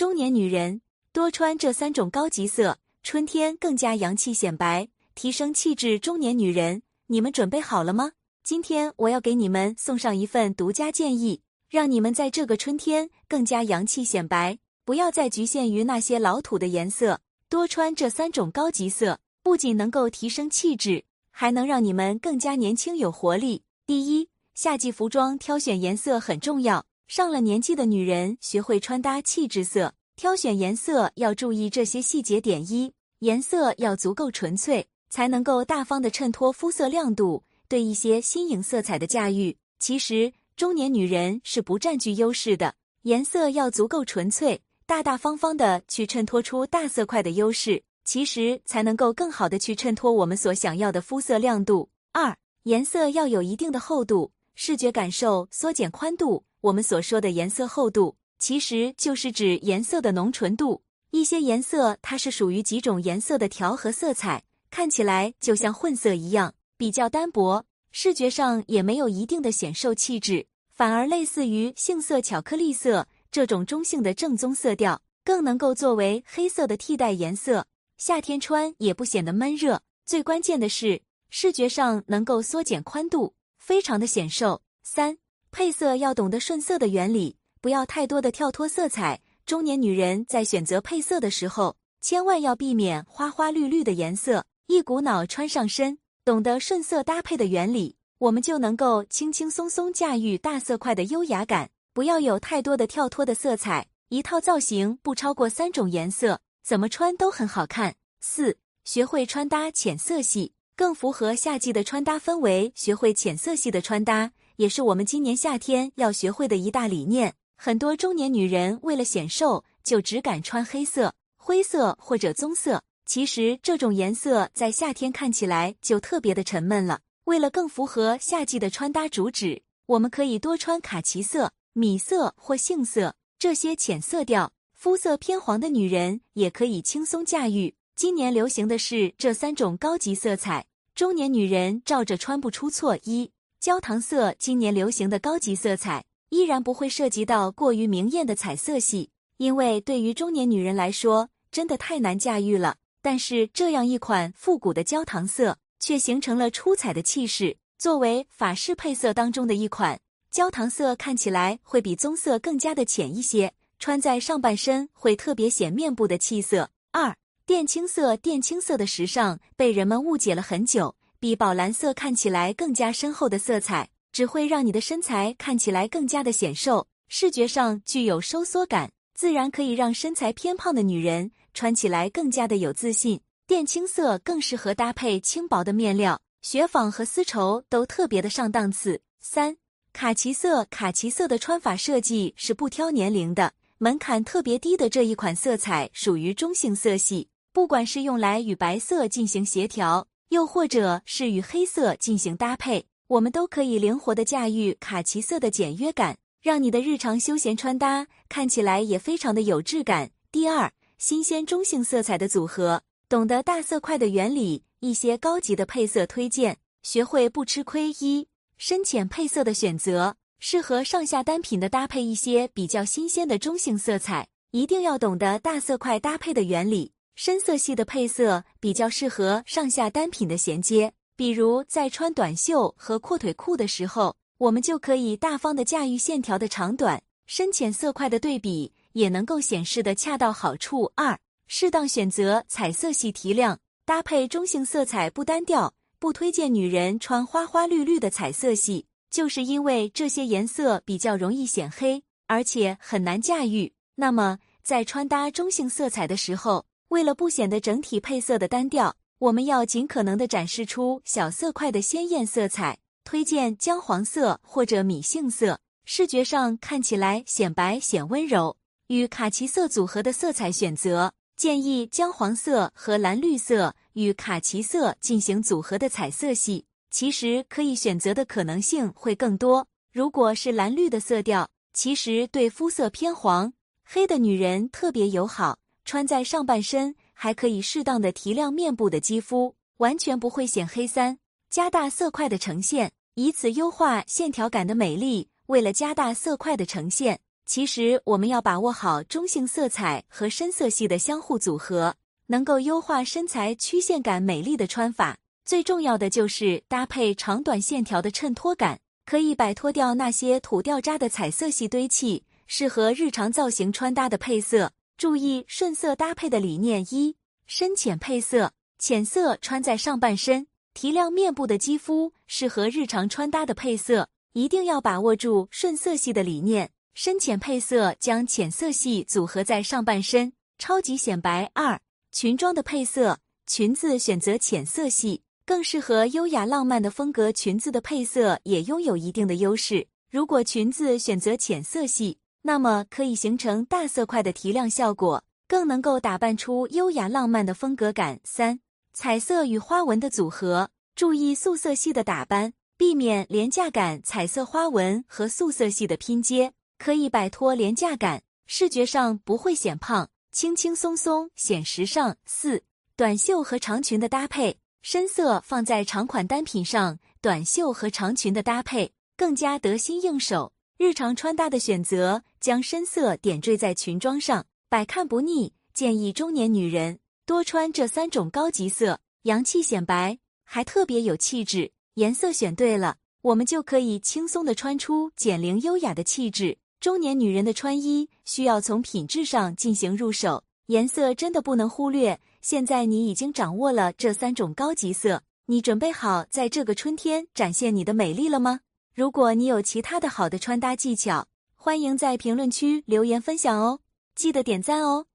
[0.00, 0.80] 中年女人
[1.12, 5.98] 多穿这三种高级色，春天更加洋气显白，提升气质。
[5.98, 8.12] 中年女人，你们准备好了吗？
[8.42, 14.56] 今天我要给你们送上一份独家建议，让你们在这个春天更加洋气显白。
[14.86, 17.20] 不要再局限于那些老土的颜色，
[17.50, 23.64] 多穿这三种高级色，不仅能够提升气质，还能让你们更加年轻有活力。
[23.84, 26.86] 第一，夏季服装挑选颜色很重要。
[27.10, 37.42] 上了年纪的女人学会穿搭气质色，挑选颜色要注意这些细节点：一，颜色要足够纯粹，才能够大方的衬托肤色亮度。
[37.66, 42.76] 对一些新颖色彩的驾驭，其实中年女人是不占据优势的。
[43.02, 44.62] 颜色要足够纯粹。
[44.86, 51.90] 大大方方的去衬托出大色块的优势，其实才能够更好的去衬托我们所想要的肤色亮度。
[52.12, 56.44] 二，颜色要有一定的厚度，视觉感受缩减宽度。
[56.62, 60.82] 我们所说的颜色厚度，其实就是指颜色的浓纯度。
[61.10, 73.08] 一些颜色它是属于几种颜色的调和色彩，看起来就像混色一样，比较单薄，视觉上也没有一定的显瘦气质，反而类似于杏色、巧克力色。
[73.30, 79.80] 这种中性的正宗色调更能够作为黑色的替代颜色，夏天穿也不显得闷热。
[80.04, 84.62] 最关键的是视觉上能够缩减宽度，非常的显瘦。
[84.82, 85.18] 三
[85.52, 89.20] 配色要懂得顺色的原理，不要太多的跳脱色彩。
[89.44, 95.98] 中年女人在选择配色的时候，千万要避免花花绿绿的颜色，一股脑穿上身。
[96.24, 101.70] 懂得顺色搭配的原理，我们就能够轻轻松松驾驭大色块的优雅感。
[101.92, 107.96] 不要有太多的跳脱的色彩，一套造型不超过三种颜色，怎么穿都很好看。
[108.20, 112.70] 四，学会穿搭浅色系，更符合夏季的穿搭氛围。
[112.76, 114.30] 学会浅色系的穿搭，
[114.60, 117.32] 也是我们今年夏天要学会的一大理念。
[117.56, 127.00] 很多中年女人为了显瘦，就只敢穿黑色、灰色或者棕色，其实这种颜色在夏天看起来就特别的沉闷了。
[127.24, 131.50] 为了更符合夏季的穿搭主旨，我们可以多穿卡其色。
[131.72, 137.74] 米色或杏色这些浅色调，肤色偏黄的女人也可以轻松驾驭。
[137.96, 142.98] 今年流行的是这三种高级色彩，中年女人照着穿不出错。
[143.04, 152.76] 一焦糖色，今年流行的高级色彩，依然不会涉及到过于明艳的彩色系，因为对于中年女人来说，真的太难驾驭了。
[153.02, 160.00] 但是这样一款复古的焦糖色，却形成了出彩的气势，作为法式配色当中的一款。
[160.30, 166.70] 焦糖色看起来会比棕色更加的浅一些，穿在上半身会特别显面部的气色。
[166.92, 167.14] 二
[167.46, 183.20] 靛青色，靛青色的时尚被人们误解了很久，比宝蓝色看起来更加深厚的色彩，只会让你的身材看起来更加的显瘦，视觉上具有收缩感，自然可以让身材偏胖的女人穿起来更加的有自信。
[183.46, 189.02] 靛青色更适合搭配轻薄的面料，雪纺和丝绸都特别的上档次。
[189.20, 189.58] 三
[189.92, 210.12] 卡其色，卡其色的穿法设计是不挑年龄的，门槛特别低的这一款色彩属于中性色系，不管是用来与白色进行协调，又或者是与黑色进行搭配，我们都可以灵活的驾驭卡其色的简约感，让你的日常休闲穿搭看起来也非常的有质感。
[210.30, 218.28] 第二，新鲜中性色彩的组合，懂得大色块的原理，一些高级的配色推荐，学会不吃亏一。
[218.56, 226.92] 深浅配色的选择，适合上下单品的搭配，一些比较新鲜的中性色彩，一定要懂得大色块搭配的原理。
[227.22, 237.02] 深色系的配色比较适合上下单品的衔接，比如在穿短袖和阔腿裤的时候，我们就可以大方的驾驭线条的长短。
[237.26, 240.90] 深浅色块的对比也能够显示的恰到好处。
[240.96, 245.74] 二，适当选择彩色系提亮，搭配中性色彩不单调。
[245.98, 253.74] 不推荐女人穿花花绿绿的彩色系，就是因为这些颜色比较容易显黑，而且很难驾驭。
[253.96, 262.78] 那么在穿搭中性色彩的时候，为了不显得整体配色的单调，我们要尽可能的展示出小色块的鲜艳色彩。
[263.04, 268.56] 推荐姜黄色或者米杏色，视觉上看起来显白显温柔。
[268.88, 273.74] 与卡其色组合的色彩选择，建议姜黄色和蓝绿色。
[273.92, 279.66] 与卡其色进行组合的彩色系，其实可以选择的可能性会更多。
[279.92, 283.52] 如果是蓝绿的色调，其实对肤色偏黄、
[283.84, 285.58] 黑的女人特别友好，
[285.90, 290.86] 穿在上半身还可以适当的提亮面部的肌肤，完全不会显黑。
[290.86, 291.18] 三，
[291.50, 295.30] 加大色块的呈现，以此优化线条感的美丽。
[295.46, 301.96] 为了加大色块的呈现，其实我们要把握好中性色彩和深色系的相互组合，
[302.28, 305.18] 能够优化身材曲线感美丽的穿法。
[305.44, 314.70] 最重要的就是搭配长短线条的衬托感，可以摆脱掉那些土掉渣的彩色系堆砌，适合日常造型穿搭的配色。
[315.00, 317.16] 注意顺色搭配的理念：一、
[317.46, 324.10] 深浅配色，浅色穿在上半身，提亮面部的肌肤，适合日常穿搭的配色。
[324.34, 331.50] 一定要把握住顺色系的理念，深浅配色将浅色系组合在上半身，超级显白。
[331.54, 331.80] 二、
[332.12, 335.22] 裙装的配色，裙子选择浅色系。
[335.46, 339.86] 更适合优雅浪漫的风格，裙子的配色也拥有一定的优势。
[340.10, 348.18] 如果裙子选择浅色系，那么可以形成大色块的提亮效果，更能够打扮出优雅浪漫的风格感。
[348.24, 348.60] 三、
[348.92, 362.16] 彩色与花纹的组合，注意素色系的打扮，避免廉价感彩色花纹和素色系的拼接，可以摆脱廉价感，视觉上不会显胖，轻轻松松显时尚。
[362.24, 362.62] 四、
[362.96, 364.58] 短袖和长裙的搭配。
[364.82, 370.54] 深色放在长款单品上，短袖和长裙的搭配更加得心应手。
[370.82, 375.52] 日常穿搭的选择，将深色点缀在裙装上，百看不腻。
[375.74, 381.70] 建议中年女人多穿这三种高级色，洋气显白，还特别有气质。
[381.96, 386.56] 颜色选对了，我们就可以轻松的穿出减龄优雅的气质。
[386.80, 392.18] 中年女人的穿衣需要从品质上进行入手，颜色真的不能忽略。
[392.40, 398.60] 现在你已经掌握了这三种高级色，你准备好在这个春天展现你的美丽了吗？
[398.92, 403.80] 如果你有其他的好的穿搭技巧，欢迎在评论区留言分享哦，
[404.16, 405.06] 记得点赞哦。